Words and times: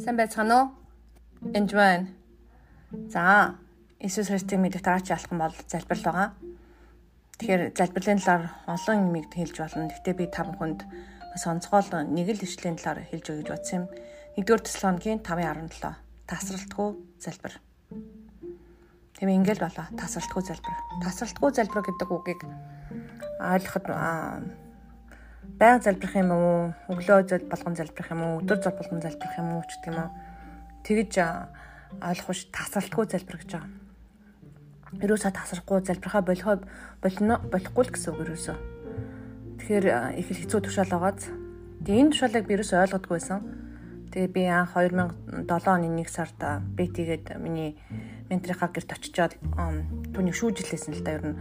Сайн 0.00 0.16
байцгаана 0.16 0.56
уу? 0.56 0.66
Энд 1.52 1.72
байна. 1.76 2.08
За, 3.12 3.60
Иесус 4.00 4.32
Христийн 4.32 4.64
мэдээ 4.64 4.80
дараач 4.80 5.12
алхам 5.12 5.44
бол 5.44 5.52
залбирал 5.68 6.04
байгаа. 6.08 6.28
Тэгэхээр 7.36 7.62
залбирлын 7.76 8.20
талаар 8.24 8.48
олон 8.64 8.96
юмыг 9.12 9.28
хэлж 9.28 9.60
болно. 9.60 9.92
Гэхдээ 9.92 10.16
би 10.16 10.26
тав 10.32 10.48
хүнд 10.56 10.88
бас 10.88 11.44
онцгой 11.44 11.84
нэг 12.08 12.32
л 12.32 12.44
ишлэлийн 12.48 12.80
талаар 12.80 13.04
хэлж 13.12 13.26
өгье 13.28 13.44
гэж 13.44 13.48
бодсон 13.52 13.76
юм. 13.76 13.86
1-р 14.40 14.60
Тесалоникийн 14.64 15.20
5:17 15.20 15.92
тасралтгүй 16.24 16.88
залбир. 17.20 17.54
Тийм 19.20 19.28
ингээл 19.36 19.68
болоо 19.68 19.84
тасралтгүй 20.00 20.42
залбир. 20.48 20.76
Тасралтгүй 21.04 21.50
залбир 21.52 21.84
гэдэг 21.84 22.08
үгийг 22.08 22.40
ойлгоход 23.36 23.84
байнга 25.60 25.84
залбирх 25.84 26.14
юм 26.16 26.30
уу? 26.32 26.72
Өглөө 26.88 27.28
зэл 27.28 27.46
болгон 27.48 27.76
залбирх 27.76 28.10
юм 28.10 28.22
уу? 28.24 28.40
Өдөр 28.40 28.58
зэл 28.60 28.76
болгон 28.76 29.00
залбирх 29.04 29.34
юм 29.38 29.48
уу 29.56 29.62
ч 29.68 29.76
гэдэг 29.76 29.92
юм 29.92 29.98
уу? 30.00 30.10
Тэгэж 30.84 31.12
ойлгох 31.98 32.36
ш 32.36 32.48
тасралтгүй 32.54 33.04
залбир 33.10 33.36
гэж 33.42 33.50
байгаа. 33.56 33.70
Ерөөсөө 34.90 35.32
тасрахгүй 35.34 35.82
залбирхаа 35.86 36.22
болохоо 36.22 36.56
болно 37.02 37.34
болохгүй 37.50 37.84
л 37.86 37.92
гэсэн 37.94 38.10
үг 38.14 38.22
ерөөсөө. 38.26 38.56
Тэгэхээр 39.58 39.86
их 40.18 40.28
л 40.30 40.40
хэцүү 40.40 40.60
тушаал 40.66 40.90
байгааз. 40.90 41.30
Тэгээ 41.86 42.00
энэ 42.00 42.12
тушаалыг 42.14 42.44
би 42.46 42.54
ерөөсөө 42.58 42.78
ойлгодгүй 42.90 43.14
байсан. 43.14 43.40
Тэгээ 44.10 44.30
би 44.34 44.42
анх 44.50 44.74
2007 44.74 45.46
оны 45.70 45.88
1 46.02 46.10
сард 46.10 46.38
бэтигээд 46.74 47.38
миний 47.38 47.78
менторийнхаа 48.26 48.70
гэрт 48.74 48.90
очичоод 48.98 49.38
түүнийг 50.14 50.34
шүүжилсэн 50.34 50.94
л 50.98 51.02
да 51.06 51.14
ер 51.18 51.24
нь 51.30 51.38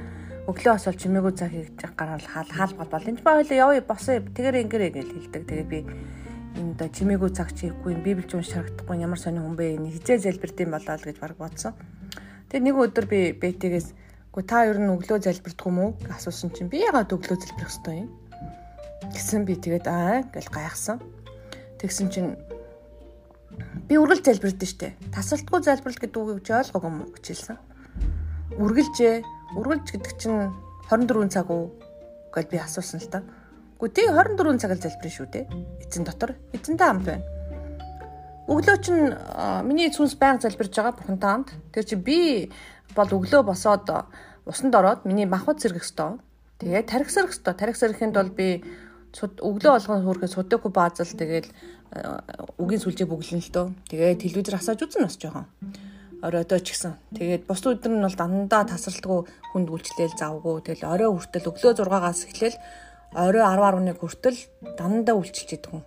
өглөө 0.49 0.73
бас 0.73 0.85
бол 0.89 1.01
чимээгүй 1.01 1.33
цаг 1.37 1.49
хийж 1.53 1.77
гараад 1.93 2.25
хаал 2.25 2.49
хаал 2.49 2.73
бол 2.73 2.89
бол 2.89 3.09
энэ 3.09 3.21
хоёлаа 3.21 3.61
явъя 3.69 3.81
босоо 3.85 4.17
тэгэр 4.17 4.55
ингэрэ 4.65 4.89
гэж 4.97 5.07
хэлдэг. 5.13 5.43
Тэгээд 5.45 5.69
би 5.69 5.79
энэ 6.57 6.73
да 6.73 6.89
чимээгүй 6.89 7.31
цаг 7.37 7.53
чийхгүй 7.53 7.93
юм 7.93 8.01
библч 8.01 8.33
унш 8.33 8.49
харагдахгүй 8.57 8.97
ямар 8.97 9.21
сони 9.21 9.37
хүн 9.37 9.53
бэ 9.53 9.77
энэ 9.77 9.93
хизээ 9.93 10.25
залбирдсан 10.25 10.73
болоо 10.73 10.95
л 10.97 11.05
гэж 11.05 11.17
баг 11.21 11.37
бодсон. 11.37 11.73
Тэгээд 12.49 12.65
нэг 12.65 12.75
өдөр 12.81 13.05
би 13.05 13.19
бэтигээс 13.37 13.87
Гү 14.29 14.45
та 14.45 14.61
ер 14.69 14.77
нь 14.77 14.93
өглөө 14.93 15.25
залбирдаг 15.25 15.65
юм 15.65 15.77
уу? 15.81 15.91
асуусан 16.05 16.53
чинь 16.53 16.69
би 16.69 16.85
ягаад 16.85 17.09
өглөө 17.09 17.33
залбирах 17.33 17.73
ёстой 17.73 18.05
юм? 18.05 18.09
Гэсэн 19.09 19.41
би 19.41 19.57
тэгээд 19.57 19.89
аа 19.89 20.21
гэж 20.29 20.53
гайхсан. 20.53 21.01
Тэгсэн 21.81 22.07
чинь 22.13 22.37
би 23.89 23.97
үргэлж 23.97 24.29
залбирдэн 24.29 24.69
штэ. 24.69 24.93
Тасалтгүй 25.09 25.65
залбирал 25.65 25.97
гэдэг 25.97 26.21
үгийг 26.21 26.45
ч 26.45 26.53
ойлгоогүй 26.53 26.89
юм 26.93 27.09
гэж 27.09 27.25
хэлсэн. 27.25 27.57
Үргэлжээ 28.61 29.15
Үргэлж 29.57 29.87
гэдэг 29.89 30.13
чинь 30.21 30.53
24 30.93 31.33
цаг 31.33 31.49
уу 31.49 31.73
гэж 32.29 32.45
би 32.53 32.57
асуусан 32.61 33.01
л 33.01 33.09
та. 33.09 33.25
Гэхдээ 33.81 33.95
тий 33.95 34.07
24 34.13 34.61
цаг 34.61 34.71
л 34.77 34.83
залбирэн 34.83 35.15
шүү 35.17 35.27
дээ. 35.33 35.45
Эзэн 35.81 36.03
дотор 36.05 36.37
эзэнтэй 36.53 36.85
хамт 36.85 37.05
байна. 37.09 37.25
Өглөө 38.45 38.77
чинь 38.81 39.13
миний 39.65 39.89
сүнс 39.89 40.13
байнга 40.21 40.45
залбирж 40.45 40.73
байгаа 40.73 40.93
бурхантай 40.93 41.29
хамт. 41.29 41.49
Тэр 41.73 41.85
чи 41.85 41.95
би 41.97 42.49
бол 42.93 43.09
өглөө 43.09 43.41
босоод 43.41 43.89
усанд 44.45 44.73
ороод 44.77 45.05
миний 45.09 45.25
махбод 45.25 45.61
сэргэх 45.61 45.81
ёстой. 45.81 46.21
Тэгээ 46.61 46.85
тарих 46.85 47.09
сэргэх 47.09 47.33
ёстой. 47.33 47.53
Тарих 47.57 47.77
сэргэхэд 47.77 48.13
бол 48.13 48.29
би 48.29 48.61
өглөө 49.17 49.73
болгон 49.73 50.05
хөөрхөө 50.05 50.29
судоку 50.29 50.69
баазал 50.69 51.09
тэгээл 51.09 51.49
үгийн 52.61 52.81
сүлжээ 52.85 53.09
бүглэн 53.09 53.41
л 53.41 53.49
дөө. 53.49 53.67
Тэгээ 53.89 54.21
телевизээр 54.21 54.61
асааж 54.61 54.85
үзэн 54.85 55.09
бас 55.09 55.17
жоохон 55.17 55.49
оройдоо 56.23 56.59
ч 56.59 56.75
гэсэн. 56.75 56.93
Тэгээд 57.15 57.43
бус 57.47 57.63
өдөр 57.63 57.91
нь 57.95 58.03
бол 58.03 58.17
дандаа 58.17 58.63
тасралтгүй 58.67 59.19
хүнд 59.55 59.67
үйлчлээл 59.71 60.19
завгүй. 60.19 60.55
Тэгэл 60.67 60.89
орой 60.89 61.09
хүртэл 61.15 61.49
өглөө 61.49 61.73
6-аас 61.79 62.27
эхлээл 62.27 62.57
орой 63.15 63.43
10-11 63.43 63.97
хүртэл 63.99 64.39
дандаа 64.75 65.15
үйлчилж 65.15 65.49
идэх 65.55 65.71
хүн. 65.71 65.83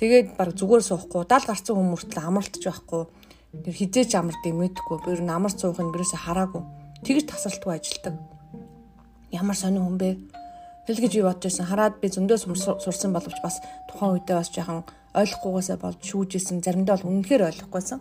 Тэгээд 0.00 0.40
баг 0.40 0.56
зүгээр 0.56 0.80
суухгүй, 0.80 1.28
дал 1.28 1.44
гарцсан 1.44 1.76
хүн 1.76 1.92
мөртлөө 1.92 2.24
амралтж 2.24 2.62
байхгүй. 2.64 3.02
Тэр 3.50 3.74
хизээч 3.76 4.16
амардыг 4.16 4.54
мэдхгүй. 4.56 4.96
Би 5.04 5.12
ер 5.12 5.20
нь 5.20 5.28
амар 5.28 5.52
цуух 5.52 5.76
нь 5.76 5.92
бирээсээ 5.92 6.24
хараагүй. 6.24 6.62
Тэгж 7.04 7.28
тасралтгүй 7.28 7.72
ажилтдаг. 7.76 8.14
Ямар 9.28 9.58
сонир 9.58 9.84
хүн 9.84 9.98
бэ? 10.00 10.16
Хэл 10.88 11.02
гэж 11.04 11.12
би 11.18 11.22
бодож 11.26 11.44
байсан. 11.44 11.68
Хараад 11.68 12.00
би 12.00 12.08
зөндөө 12.08 12.38
сурсан 12.80 13.12
боловч 13.12 13.36
бас 13.44 13.60
тухайн 13.92 14.16
үедээ 14.16 14.36
бас 14.40 14.48
жоохон 14.48 14.88
ойлгохгүйгээсээ 15.12 15.76
болж 15.76 16.00
шүүжсэн. 16.00 16.64
Заримдаа 16.64 16.96
бол 16.96 17.10
үнэнхээр 17.10 17.46
ойлгохгүйсэн. 17.50 18.00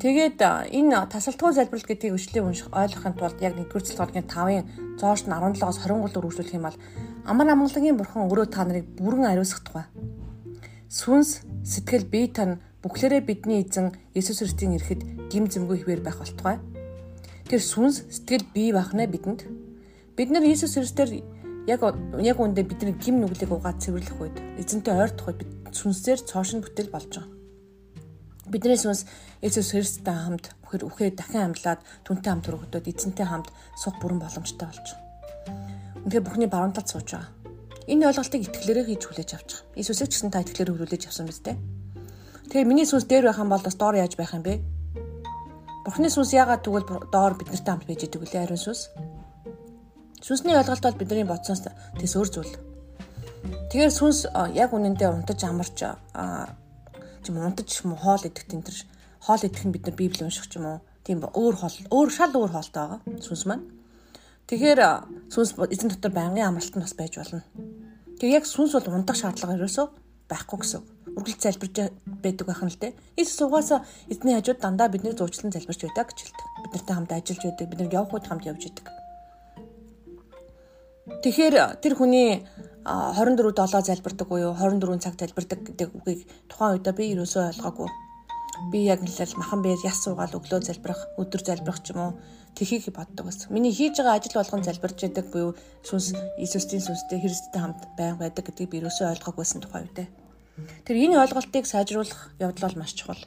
Тэгээд 0.00 0.40
энэ 0.72 1.04
тасалтгүй 1.12 1.52
залбирал 1.52 1.84
гэдгийг 1.84 2.16
өчлөө 2.16 2.48
унших 2.48 2.72
ойлгохын 2.72 3.12
тулд 3.12 3.36
яг 3.44 3.60
1-р 3.60 3.84
цэцлэгийн 3.84 4.24
5-ын 4.24 4.64
зоорч 4.96 5.28
нь 5.28 5.36
17-оос 5.36 5.84
23-д 5.84 6.16
үргэлжлүүлэх 6.16 6.56
юм 6.56 6.64
бол 6.64 6.78
амар 7.28 7.52
амгалагын 7.52 8.00
бурхан 8.00 8.24
өөрөө 8.24 8.48
та 8.48 8.64
нарыг 8.64 8.88
бүрэн 8.96 9.28
ариусгах 9.28 9.60
тухай. 9.68 9.84
Сүнс, 10.88 11.44
сэтгэл, 11.60 12.08
бие 12.08 12.32
тань 12.32 12.64
бүхлээрээ 12.80 13.20
бидний 13.20 13.60
эзэн 13.60 13.92
Есүс 14.16 14.40
Христийн 14.40 14.80
ирэхэд 14.80 15.28
гим 15.28 15.44
зэмгүй 15.52 15.84
хിവэр 15.84 16.00
байх 16.00 16.24
болтугай. 16.24 16.56
Тэр 17.52 17.60
сүнс, 17.60 18.08
сэтгэл, 18.08 18.48
бие 18.48 18.72
бахнаа 18.72 19.04
бидэнд. 19.04 19.44
Бид 20.16 20.28
нар 20.32 20.44
Есүс 20.48 20.72
Христээр 20.72 21.20
яг 21.68 21.84
яг 22.16 22.38
үндэ 22.40 22.64
бидний 22.64 22.96
гим 22.96 23.20
нүглийг 23.20 23.52
угаад 23.52 23.76
цэвэрлэх 23.76 24.18
үед 24.24 24.36
эзэнтэй 24.56 24.96
ойртох 24.96 25.36
үед 25.36 25.44
бид 25.44 25.52
сүнсээр 25.76 26.24
цоошин 26.24 26.64
бүтэл 26.64 26.88
болж 26.88 27.12
байгаа. 27.12 27.41
Бидний 28.52 28.76
сүнс 28.76 29.08
Есүс 29.40 29.72
Христтэй 29.72 30.12
хамт 30.12 30.52
үхэр 30.68 30.84
үхээ 30.84 31.16
дахин 31.16 31.56
амьлаад 31.56 31.80
түнтэй 32.04 32.28
хамт 32.36 32.52
өргөдөд 32.52 32.84
эзэнтэй 32.84 33.24
хамт 33.24 33.48
сух 33.80 33.96
бүрэн 33.96 34.20
боломжтой 34.20 34.68
болж 34.68 34.86
байгаа. 34.92 36.04
Үнэхээр 36.04 36.26
бүхний 36.28 36.50
баруун 36.52 36.76
талд 36.76 36.92
сууж 36.92 37.16
байгаа. 37.16 37.32
Энэ 37.88 38.12
ойлголтыг 38.12 38.44
итгэлээрээ 38.44 38.86
хийж 38.92 39.02
хүлээж 39.08 39.30
авч 39.32 39.48
байгаа. 39.56 39.72
Иесусыг 39.80 40.08
ч 40.12 40.20
гэсэн 40.20 40.30
та 40.36 40.44
итгэлээр 40.44 40.68
хүлээж 40.68 41.02
авсан 41.08 41.26
биз 41.32 41.40
дээ. 41.40 41.56
Тэгэхээр 42.52 42.68
миний 42.68 42.84
сүнс 42.84 43.08
дээр 43.08 43.24
байх 43.32 43.40
юм 43.40 43.48
бол 43.48 43.64
бас 43.64 43.76
доор 43.80 43.96
яаж 43.96 44.12
байх 44.20 44.36
юм 44.36 44.44
бэ? 44.44 44.60
Бурхны 45.88 46.12
сүнс 46.12 46.36
яагаад 46.36 46.60
тэгвэл 46.60 47.08
доор 47.08 47.32
биднэртэй 47.40 47.72
хамт 47.72 47.88
байж 47.88 48.04
идэг 48.04 48.20
вэ? 48.20 48.36
Ариун 48.36 48.60
сүнс. 48.60 48.92
Сүнсний 50.20 50.54
ойлголт 50.60 50.84
бол 50.84 51.00
бидний 51.00 51.24
бодсоос 51.24 51.64
тэс 51.64 52.12
өөр 52.20 52.28
зүйл. 52.28 52.54
Тэгэхээр 53.72 53.90
сүнс 53.96 54.28
яг 54.52 54.70
үнэндээ 54.76 55.08
унтаж 55.08 55.40
амарч 55.40 55.80
юм 57.28 57.38
унтаж 57.38 57.68
юм 57.84 57.94
хоол 57.96 58.22
идэх 58.24 58.46
тэн 58.48 58.62
тэр 58.62 58.76
хоол 59.20 59.42
идэх 59.42 59.62
нь 59.64 59.74
бид 59.74 59.86
нар 59.86 59.96
библи 59.96 60.24
унших 60.24 60.46
юм 60.56 60.66
уу 60.66 60.78
тийм 61.06 61.22
өөр 61.22 61.54
хоол 61.58 61.76
өөр 61.90 62.10
шал 62.10 62.32
өөр 62.34 62.50
хоолтой 62.54 62.82
байгаа 62.82 63.00
сүнс 63.22 63.44
маань. 63.46 63.66
Тэгэхээр 64.46 64.80
сүнс 65.30 65.50
эзэн 65.74 65.90
дотор 65.90 66.12
байнгын 66.14 66.46
амралт 66.46 66.74
нь 66.74 66.84
бас 66.84 66.94
байж 66.94 67.18
болно. 67.18 67.42
Тэг 68.18 68.28
яг 68.30 68.44
сүнс 68.46 68.72
бол 68.74 68.94
унтах 68.94 69.18
шаардлага 69.18 69.58
ерөөсөө 69.58 69.86
байхгүй 70.30 70.58
гэсэн. 70.62 70.82
Үргэлж 71.18 71.40
залбирж 71.42 71.76
байдаг 72.24 72.46
байх 72.46 72.62
нь 72.62 72.72
л 72.72 72.80
дээ. 72.80 72.92
Иесус 73.18 73.40
угаасаа 73.42 73.84
эзний 74.08 74.34
хажууд 74.38 74.60
дандаа 74.62 74.88
бидний 74.88 75.12
зуучлан 75.12 75.52
залбирч 75.52 75.82
байдаг 75.84 76.08
гэж 76.08 76.18
хэлдэг. 76.22 76.48
Бид 76.62 76.72
нартай 76.72 76.94
хамт 76.96 77.12
ажиллаж 77.12 77.42
байдаг, 77.44 77.66
бид 77.68 77.78
нар 77.80 77.92
явх 77.92 78.12
үед 78.14 78.26
хамт 78.30 78.46
явж 78.46 78.62
байдаг. 78.64 78.86
Тэгэхээр 81.22 81.54
тэр 81.82 81.94
хүний 81.98 82.46
24 82.84 83.54
7 83.54 83.86
залбирдаг 83.86 84.28
буюу 84.28 84.54
24 84.54 84.98
цаг 84.98 85.14
залбирдаг 85.18 85.60
гэдэг 85.66 85.88
үгийг 85.94 86.26
тухайн 86.50 86.78
үедээ 86.78 86.94
би 86.98 87.04
ерөөсөө 87.14 87.42
ойлгоогүй. 87.50 87.88
Би 88.70 88.80
яг 88.86 89.00
нэлээл 89.02 89.38
махан 89.38 89.62
бээр 89.62 89.80
яс 89.86 90.02
суугаал 90.02 90.34
өглөө 90.38 90.60
залбирах, 90.66 91.00
өдөр 91.18 91.42
залбирах 91.46 91.82
ч 91.82 91.94
юм 91.94 92.00
уу 92.02 92.12
тэхийг 92.54 92.92
боддог 92.92 93.26
байсан. 93.26 93.54
Миний 93.54 93.72
хийж 93.72 93.96
байгаа 93.98 94.18
ажил 94.18 94.36
болгон 94.36 94.62
залбирч 94.66 94.98
байдаг 95.00 95.26
буюу 95.32 95.54
сүнс 95.86 96.12
Иесусийн 96.38 96.82
сүнстэй 96.84 97.18
Христтэй 97.22 97.60
хамт 97.62 97.80
байнг 97.96 98.18
байдаг 98.18 98.44
гэдгийг 98.46 98.70
би 98.70 98.78
ерөөсөө 98.82 99.14
ойлгоогүйсэн 99.14 99.62
тухайн 99.62 99.88
үедээ. 99.88 100.08
Тэр 100.84 100.96
энэ 101.00 101.22
ойлголтыг 101.22 101.64
сайжруулах 101.64 102.34
явдал 102.38 102.68
бол 102.68 102.80
маш 102.82 102.92
чухал. 102.92 103.22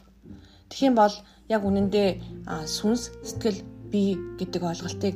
Тэгхийн 0.70 0.94
бол 0.94 1.16
яг 1.50 1.62
үнэндээ 1.66 2.10
сүнс, 2.70 3.10
сэтгэл, 3.26 3.66
бие 3.90 4.18
гэдэг 4.38 4.62
ойлголтыг 4.62 5.16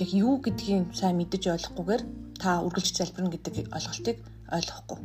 яг 0.00 0.10
юу 0.10 0.40
гэдгийг 0.40 0.94
сайн 0.96 1.20
мэдэж 1.20 1.52
ойлгохгүйгээр 1.52 2.02
та 2.44 2.60
үргэлж 2.60 2.92
залбирна 3.00 3.32
гэдэг 3.32 3.72
ойлголтыг 3.72 4.16
ойлгохгүй. 4.52 4.98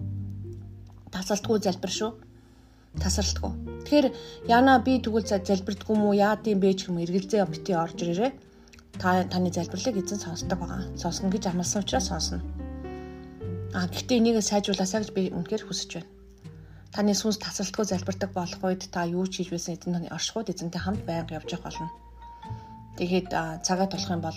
Тасралтгүй 1.16 1.58
залбир 1.64 1.92
шүү. 1.96 2.12
Тасралтгүй. 3.00 3.52
Тэгэхээр 3.88 4.08
яна 4.52 4.76
би 4.84 5.00
тэгвэл 5.00 5.24
залбирдгүй 5.24 5.96
мүү 5.96 6.14
яа 6.20 6.36
гэм 6.36 6.60
бэ 6.60 6.76
ч 6.76 6.92
юм 6.92 7.00
эргэлзээ 7.00 7.48
бити 7.48 7.72
орж 7.80 7.96
ирээрээ. 8.04 8.32
Та 9.00 9.24
таны 9.32 9.56
залбирлыг 9.56 9.96
эзэн 10.04 10.20
сонсдог 10.20 10.60
байгаа. 10.60 10.84
Сонсно 11.00 11.32
гэж 11.32 11.48
амласан 11.48 11.88
учраас 11.88 12.12
сонсно. 12.12 12.44
А 13.72 13.88
гэхдээ 13.88 14.20
энийг 14.20 14.44
сайжруулаасаа 14.44 15.00
гэж 15.00 15.12
би 15.16 15.32
үнэхээр 15.32 15.64
хүсэж 15.64 15.90
байна. 15.96 16.12
Таны 16.92 17.16
сүнс 17.16 17.40
тасралтгүй 17.40 17.86
залбирдаг 17.88 18.36
болох 18.36 18.60
үед 18.68 18.84
та 18.92 19.08
юу 19.08 19.24
ч 19.32 19.40
хийж 19.40 19.50
байсан 19.56 19.80
эзэн 19.80 19.96
таны 19.96 20.08
оршихуйд 20.12 20.52
эзэнтэй 20.52 20.82
хамт 20.84 21.08
байнга 21.08 21.40
явж 21.40 21.56
явах 21.56 21.72
болно. 21.72 21.88
Тэгээд 23.00 23.32
цагаа 23.64 23.88
тулах 23.88 24.12
юм 24.12 24.20
бол 24.20 24.36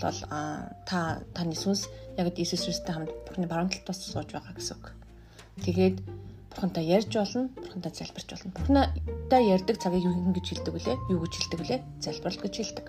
та 0.87 1.19
таны 1.35 1.59
сүнс 1.59 1.91
яг 2.15 2.31
Иесус 2.39 2.63
Христтэй 2.63 2.95
хамт 2.95 3.11
Бурхны 3.27 3.51
баруун 3.51 3.75
талд 3.75 3.91
бас 3.91 3.99
сууж 3.99 4.31
байгаа 4.31 4.55
гэсэн 4.55 4.79
үг. 4.79 4.95
Тэгээд 5.67 5.99
Бурхантай 6.55 6.87
ярьж 6.87 7.11
болно, 7.11 7.51
Бурхантай 7.59 7.91
залбирч 7.91 8.29
болно. 8.31 8.55
Бурхантай 8.55 9.43
ярьдаг 9.51 9.83
цагийг 9.83 10.07
юу 10.07 10.31
гэж 10.31 10.47
хэлдэг 10.47 10.75
вүлээ? 10.79 10.97
Юу 11.11 11.21
гэж 11.27 11.33
хэлдэг 11.43 11.59
вүлээ? 11.59 11.81
Залбирал 11.99 12.39
гэж 12.39 12.55
хэлдэг. 12.55 12.87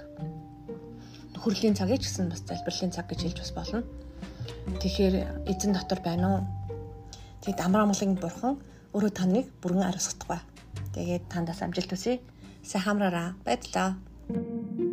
Нөхөрлийн 1.34 1.74
цагийг 1.74 2.06
ч 2.06 2.14
гэсэн 2.14 2.30
бас 2.30 2.46
залбирлын 2.46 2.94
цаг 2.94 3.10
гэж 3.10 3.20
хэлж 3.34 3.40
бас 3.42 3.52
болно. 3.58 3.82
Тэгэхээр 4.78 5.50
эзэн 5.50 5.74
дотор 5.74 6.06
байна 6.06 6.28
уу? 6.30 6.42
Тэгэд 7.42 7.66
амар 7.66 7.90
амгалын 7.90 8.22
бурхан 8.22 8.62
өөрөө 8.94 9.12
таныг 9.16 9.50
бүрэн 9.58 9.90
ариусгадаг 9.90 10.30
ба. 10.30 10.40
Тэгээд 10.94 11.34
тандаас 11.34 11.66
амжилт 11.66 11.90
хүсье. 11.90 12.22
Сайн 12.62 12.84
хамраараа. 12.86 13.34
Баярлалаа. 13.42 14.93